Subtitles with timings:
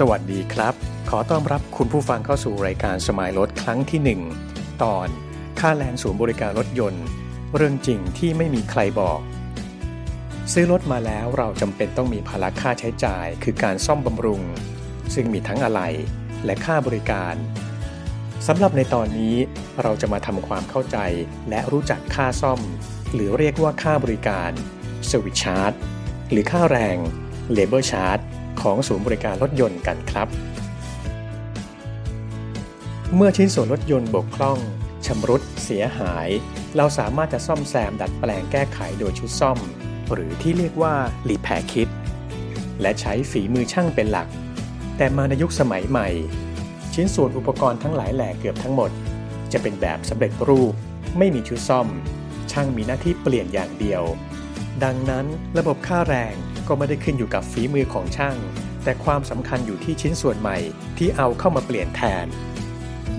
[0.10, 0.74] วัสดีครับ
[1.10, 5.08] ขอต้อนรับคุณผู้ฟังเข้าสู่รายการสมายรถครั้งที่ 1 ตอน
[5.60, 7.04] ค่าแรงศูนย์บริการรถยนต์
[7.56, 9.20] เรื่องจริงที่ไม่มีใครบอก
[10.52, 14.42] ซื้อรถมาแล้วเราจำเป็นต้องมีภาระค่าใช้จ่าย คือการซ่อมบำรุง
[15.14, 15.88] ซึ่งมีทั้งอะไหล่
[16.44, 17.34] และค่าบริการ
[18.46, 19.36] สำหรับในตอนนี้
[19.82, 20.98] เราจะมาทำความเข้าใจ
[21.48, 22.60] และรู้จักค่าซ่อม
[23.12, 24.50] หรือเรียกว่าค่าบริการ
[25.08, 25.76] Service Charge
[26.30, 26.96] หรือค่าแรง
[27.56, 28.24] Labor Charge
[28.66, 30.28] ของศูนย์บริการรถยนต์กันครับ
[33.14, 34.58] เมื่อชิ้นส่วนรถยนต์บกพร่อง
[35.06, 36.28] ชำรุดเสียหาย
[36.76, 39.58] เราสามารถจะซ่อมแซมดัดแปลงแก้ไขโดยชุดซ่อม
[40.12, 40.94] หรือที่เรียกว่า
[41.28, 41.88] Repair Kit
[42.80, 44.28] และใช้ฝีมือช่างเป็นหลัก
[44.96, 46.08] แต่มาในยุคสมัยใหม่
[46.94, 48.90] ชิ้นส่วนอุปกรณ์ทั้งหลายแหล่เกือบทั้งหมด
[49.52, 50.72] จะเป็นแบบสำเร็จรูป
[51.18, 51.86] ไม่มีชุดซ่อม
[52.52, 54.02] ช่างมีหน้าที่เปลี่ยนอย่างเดียว
[54.84, 55.26] ดังนั้น
[55.58, 56.34] ระบบค่าแรง
[56.68, 58.36] ก็ไม่ได้ขึ้นอยู่กับฝีมือของช่าง
[58.86, 60.56] แต่ความสำคัญอยู่ที่ชิ้นส่วนใหม่
[60.98, 62.26] ที่เอาเข้ามาเปลี่ยนแทน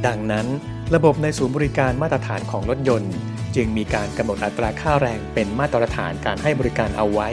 [0.05, 0.47] ดังนั้น
[0.95, 3.13] ระบบในศูนย์บริการมาตรฐานของรถยนต์
[3.55, 7.29] จึงมีการกำหนดอัตราค่าแรงเป็นมาตรฐานการให้บริการเอาไว้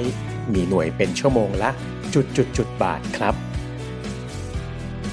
[0.53, 1.71] มีหน่วยเป็นชั่วโมงละ
[2.15, 3.35] จุดจุดจุดบาทครับ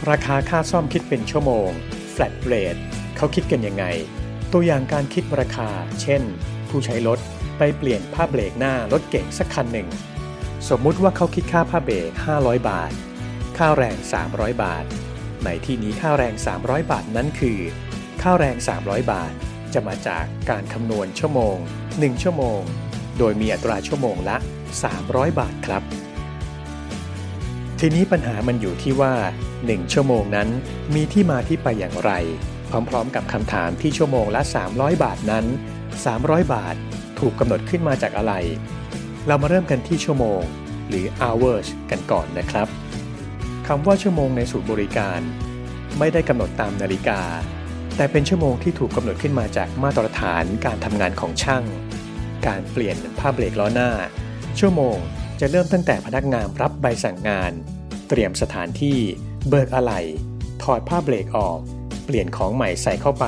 [0.10, 1.70] ราคาค่าซ่อมคิดเป็นชั่วโมง
[2.14, 2.82] flat rate
[3.18, 3.86] เขาคิดกันยังไง
[4.54, 5.70] ตัวอย่างการคิดราคา
[6.02, 6.22] เช่น
[6.70, 7.20] ผู้ใช้รถ
[7.58, 9.88] ไปเปลี่ยนผ้าเบรกหน้ารถเก๋งสักคันหนึ่ง
[10.70, 12.92] สมมุติว่าเขาคิดค่าผ้าเบรก500 บาท
[13.58, 13.98] ค่าแรง
[14.30, 14.86] 300 บาท
[15.46, 17.60] ในที่นี้ค่าแรง 300 บาทนั้นคือ
[18.22, 19.34] ค่าแรง 300 บาท
[19.74, 21.56] จะมาจากการคำนวณชั่วโมง
[21.90, 22.62] 1 ชั่วโมง
[23.18, 24.38] โดยมีอัตราชั่วโมงละ
[24.88, 25.84] 300 บาทครับ
[27.80, 29.14] ทีนี้ปัญหามันอยู่ที่ว่า
[29.54, 30.50] 1 ชั่วโมงนั้น
[30.96, 32.12] มีที่มาที่ไปอย่างไร
[32.90, 34.42] พร้อมๆ กับคำถามที่ชั่วโมงละ
[34.74, 35.46] 300 บาทนั้น
[36.00, 36.76] 300 บาท
[37.20, 38.34] ถูกกำหนดขึ้นมาจากอะไร
[39.28, 40.42] เรามาเริ่มกันที่ชั่วโมง
[40.90, 45.20] หรือ hours กันก่อนนะครับำว่าชั่วโมงในศูนย์บริการ
[46.00, 47.22] ไม่ได้กำหนดตามนาฬิกา
[47.96, 51.64] แต่เป็นชั่วโมงที่ถูกกำหนดขึ้นมาจากมาตรฐานการทำงานของช่าง
[52.48, 53.90] การเปลี่ยนผ้าเบรกล้อหน้า
[54.60, 54.98] ชั่วโมง
[55.40, 57.52] จะเริ่มตั้งแต่พนักงานรับใบสั่งงาน
[58.10, 58.98] เตรียมสถานที่
[59.50, 60.02] เบิกอะไหล่
[60.64, 61.60] ถอดผ้าเบรกออก
[62.06, 63.26] เปลี่ยนของใหม่ใส่เข้าไป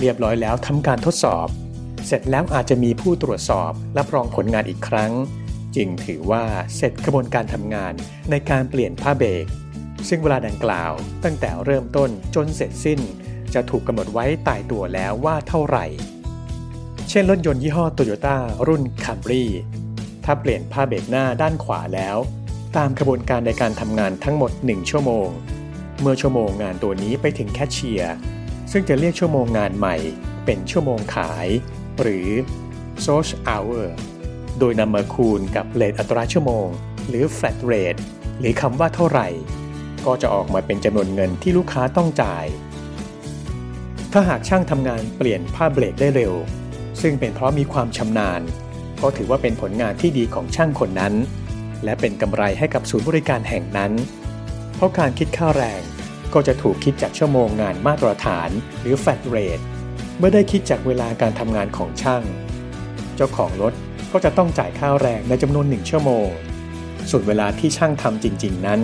[0.00, 1.48] เรียบร้อยแล้วทำการทดสอบ
[2.06, 5.12] เสร็จแล้วอาจจะมีผู้ตรวจสอบรับรองผลงานอีกครั้ง
[5.76, 6.44] จึงถือว่า
[6.76, 7.92] เสร็จกระบวนการทำงาน
[8.30, 9.44] ในการเปลี่ยนผ้าเบรก
[10.08, 10.92] ซึ่งเวลาดังกล่าว
[11.24, 13.00] ตั้งแต่เริ่มต้นจนเสร็จสิ้น
[13.54, 15.86] จะถูกกำหนดไว้ตายตัวแล้วว่าเท่าไหร่
[17.08, 18.36] เช่นรถยนต์ยี่ห้อโตโยต้า
[18.66, 19.44] รุ่น Camry
[20.24, 22.16] ถ้าเปลี่ยนผ้าเบรกหน้าด้านขวาแล้ว
[22.76, 25.28] ตามกระบวนการในการทำงานทั้งหมด 1 ชั่วโมง
[26.00, 28.14] เมื่อชั่วโมงงานตัวนี้ไปถึงแคชเชียร์
[28.72, 29.96] ซึ่งจะเรียกชั่วโมงงานใหม่
[30.44, 31.48] เป็นชั่วโมงขาย
[32.00, 32.28] หรือ
[33.04, 33.86] source hour
[34.58, 36.66] โดยนำมาคูณกับเรทอัตราชั่วโมง
[37.08, 38.00] หรือ flat rate
[38.38, 39.28] หรือคำว่าเท่าไหร่
[40.06, 42.46] ก็จะออกมาเป็นจำนวนเงินที่ลูกค้าต้องจ่าย
[44.12, 46.34] ถ้าหากช่างทำงานเปลี่ยนผ้าเบรกได้เร็ว
[47.00, 48.40] ซึ่งเป็นเพราะมีความชำนาญ
[49.02, 51.14] ก็ถือว่าเป็นผลงานที่ดีของช่างคนนั้น
[51.84, 53.92] และเป็นกำไรให้กับศูนย์บริการแห่งนั้น
[54.76, 55.82] เพราะการคิดค่าแรง
[56.34, 59.64] ก็จะถูกคิดจากชั่วโมงงานมาตรฐานหรือ flat rate
[60.18, 62.22] เมื่อได้คิดจากเวลาการทำงานของช่าง
[63.16, 63.72] เจ้าของรถ
[64.12, 66.28] ก็จะต้องจ่ายค่าแรงในจำนวนหนึ่งชั่วโมง
[67.10, 68.80] ส่วนเวลาที่ช่างทำจริง ๆ นั้น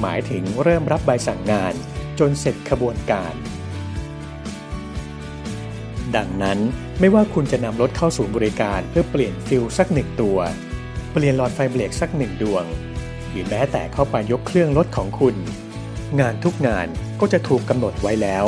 [0.00, 1.74] หมายถึงเริ่มรับใบสั่งงาน
[2.18, 3.34] จนเสร็จขบวนการ
[6.16, 6.58] ดังนั้น
[7.00, 10.38] ไม่ว่าคุณจะนำรถเข้าศูนย์บริการเพื่อเปลี่ยนฟิลสักหนึ่งตัว
[11.12, 12.64] เปลี่ยนหลอดไฟเบรกสักหนึ่งดวง
[13.30, 15.36] หรือแม้แต่เข้าไปยกเครื่องรถของคุณ
[16.20, 16.86] งานทุกงาน
[17.20, 18.44] ก็จะถูกกำหนดไว้แล้ว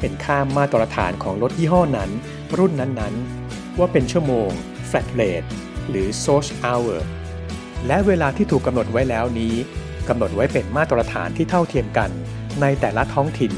[0.00, 2.10] เป็นค่ามาตรฐานของรถยี่ห้อนั้น
[2.58, 4.50] รุ่นนั้นๆ ว่าเป็นชั่วโมง
[4.90, 5.48] flat rate
[5.88, 6.98] หรือ source hour
[7.86, 9.54] และเวลาที่ถูกกำหนดไว้แล้วนี้
[10.10, 12.10] กำหนดไว้เป็นมาตรฐานที่เท่าเทียมกัน
[12.60, 13.52] ในแต่ละท้องถิ่น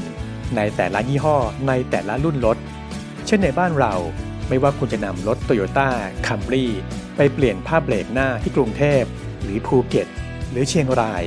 [0.57, 1.37] ในแต่ละยี่ห้อ
[1.67, 2.57] ในแต่ละรุ่นรถ
[3.25, 3.93] เช่นในบ้านเรา
[4.49, 5.89] ไม่ว่าคุณจะนำรถ Toyota
[6.27, 6.65] Camry
[7.15, 9.03] ไปเปลี่ยนผ้าเบรกหน้าที่กรุงเทพ
[9.43, 10.07] หรือภูเก็ต
[10.51, 11.23] หรือเชียงราย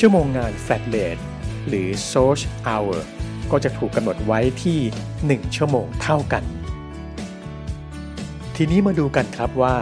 [0.00, 1.22] ชั่วโมงงาน flat rate
[1.68, 2.98] หรือ source hour
[3.50, 4.80] ก็จะถูกกำหนดไว้ที่
[5.20, 6.44] 1 ชั่วโมงเท่ากัน
[8.56, 9.76] ทีนี้มาดูกันครับว่า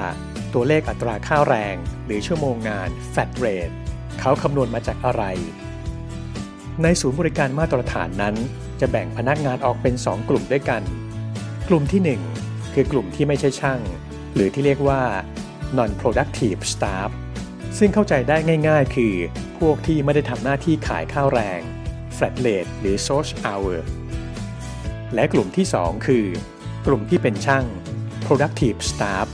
[0.54, 1.76] ตัวเลขอัตราค่าแรง
[2.06, 3.74] หรือชั่วโมงงาน flat rate
[4.20, 5.22] เขาคำนวณมาจากอะไร
[6.82, 8.34] ในศูนย์บริการมาตรฐานนั้น
[8.80, 10.82] จะแบ่งพนักงานออกเป็น 2 กลุ่มด้วยกัน
[11.68, 13.80] กลุ่มที่ 1 คือกลุ่มที่ไม่ใช่ช่าง
[14.34, 15.02] หรือที่เรียกว่า
[15.78, 17.10] non productive staff
[17.78, 18.36] ซึ่งเข้าใจได้
[18.68, 19.14] ง่ายๆ คือ
[19.58, 21.60] พวกที่ไม่ได้ทำหน้าที่ขายข้าวแรง
[22.16, 23.78] flat rate หรือ source hour
[25.14, 26.26] และกลุ่มที่ 2 คือ
[26.86, 27.64] กลุ่มที่เป็นช่าง
[28.26, 29.26] productive staff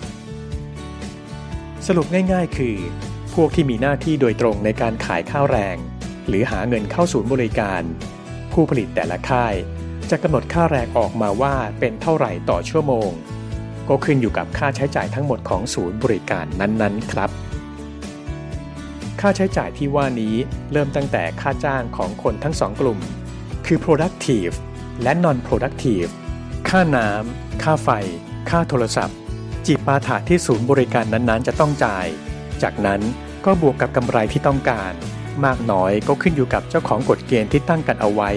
[1.86, 2.76] สรุปง่ายๆ คือ
[3.34, 5.76] พวกที่มีหน้าที่โดยตรงในการขายข้าวแรง
[6.28, 7.82] หรือหาเงินเข้าศูนย์บริการ
[8.52, 9.54] ผู้ผลิตแต่ละค่าย
[10.10, 13.10] จะกำหนดค่าแรงออกมาว่าเป็นเท่าไหร่ต่อชั่วโมง
[13.88, 17.30] ก็ขึ้นอยู่กับค่าใช้จ่ายทั้งหมดของศูนย์บริการนั้นๆ ครับ
[19.20, 20.34] ค่าใช้จ่ายที่ว่านี้
[20.72, 22.98] เริ่มตั้งแต่ค่าจ้างของคนทั้งสองกลุ่ม
[23.66, 24.54] คือ productive
[25.02, 26.10] และ non-productive
[26.68, 27.88] ค่าน้ำ ค่าไฟ
[28.50, 29.16] ค่าโทรศัพท์
[29.66, 32.06] จีปาถะที่ศูนย์บริการนั้นๆ จะต้องจ่าย
[32.62, 33.00] จากนั้น
[33.44, 34.92] ก็บวกกับกำไรที่ต้องการ
[35.44, 38.30] มากน้อยก็ขึ้นอยู่กับเจ้าของกฎเกณฑ์ที่ตั้งกันเอาไว้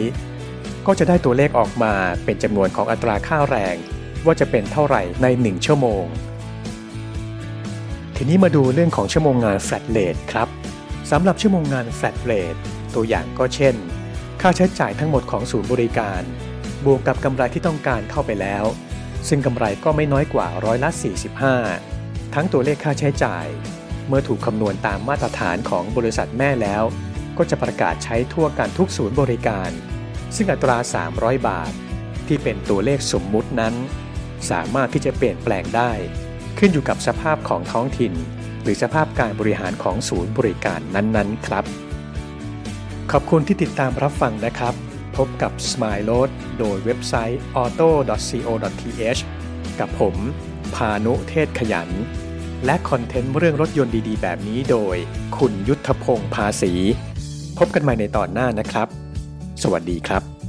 [0.88, 1.94] ก็จะได้ตัวเลขออกมา
[2.26, 3.76] เป็นจำนวนของอัตราค่าแรง
[4.26, 6.06] ว่าจะเป็นเท่าไหร่ใน 1 ชั่วโมง
[8.16, 10.48] ทีนี้มาดูเรื่องของชั่วโมงงาน flat rate ครับ
[11.12, 12.60] สำหรับชั่วโมงงาน flat rate
[12.96, 13.76] ตัวอย่างก็เช่น
[14.42, 16.22] ค่าใช้จ่ายทั้งหมดของศูนย์บริการ
[16.86, 18.66] บวกกับกำไรที่ต้องการเข้าไปแล้ว
[19.28, 20.90] ซึ่งกำไรก็ไม่น้อยกว่าร้อยละ
[21.62, 23.46] 45 ทั้งตัวเลขค่าใช้จ่าย
[24.12, 26.84] เมื่อถูกคำนวณตามมาตรฐานของบริษัทแม่แล้ว
[27.38, 29.70] ก็จะประกาศใช้ทั่วกันทุกศูนย์บริการ
[30.36, 30.78] ซึ่งอัตรา
[31.12, 31.72] 300 บาท
[32.28, 33.74] ที่เป็นตัวเลขสมมุตินั้น
[34.50, 35.92] สามารถที่จะเปลี่ยนแปลงได้
[36.60, 38.14] ขึ้นอยู่กับสภาพของท้องถิ่น
[38.62, 41.66] หรือสภาพการบริหารของศูนย์บริการนั้นๆ ครับ
[43.12, 44.74] ขอบคุณที่ติดตามรับฟังนะครับ
[45.18, 46.30] พบกับ Smile Road
[46.60, 49.22] โดยเว็บไซต์ auto.co.th
[49.80, 50.16] กับผม
[50.76, 51.90] พานุเทศขยัน
[52.66, 54.96] และคอนเทนต์เรื่องรถยนต์ดีๆ แบบนี้โดย
[55.38, 56.74] คุณยุทธพงศ์ภาษี
[57.58, 58.88] พบกันใหม่ในตอนหน้านะครับ
[59.64, 60.41] สวัสดีครับ